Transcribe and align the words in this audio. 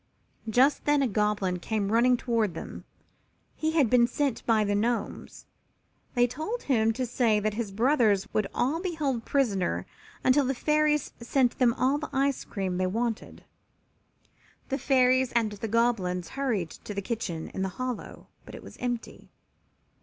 Just 0.49 0.85
then 0.85 1.03
a 1.03 1.07
Goblin 1.07 1.59
came 1.59 1.91
running 1.91 2.17
toward 2.17 2.55
them. 2.55 2.85
He 3.55 3.73
had 3.73 3.87
been 3.87 4.07
sent 4.07 4.43
by 4.47 4.63
the 4.63 4.73
Gnomes. 4.73 5.45
They 6.15 6.25
told 6.25 6.63
him 6.63 6.91
to 6.93 7.05
say 7.05 7.39
that 7.39 7.53
his 7.53 7.71
brothers 7.71 8.27
would 8.33 8.47
all 8.51 8.79
be 8.81 8.95
held 8.95 9.25
prisoners 9.25 9.85
until 10.23 10.43
the 10.43 10.55
Fairies 10.55 11.13
sent 11.21 11.59
them 11.59 11.75
all 11.75 11.99
the 11.99 12.09
ice 12.11 12.43
cream 12.45 12.77
they 12.77 12.87
wanted. 12.87 13.43
The 14.69 14.79
Fairies 14.79 15.31
and 15.33 15.51
the 15.51 15.67
Goblins 15.67 16.29
hurried 16.29 16.71
to 16.71 16.95
the 16.95 17.03
kitchen 17.03 17.49
in 17.49 17.61
the 17.61 17.69
hollow, 17.77 18.25
but 18.43 18.55
it 18.55 18.63
was 18.63 18.77
empty. 18.77 19.29